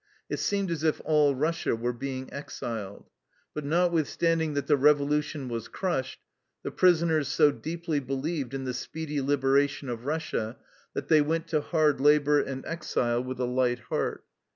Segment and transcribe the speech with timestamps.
[0.31, 3.11] It seemed as if all Russia were being exiled.
[3.53, 6.17] But notwith standing that the revolution was crushed,
[6.63, 10.57] the prisoners so deeply believed in the speedy lib eration of Russia
[10.95, 14.25] that they went to hard labor and exile with a light heart.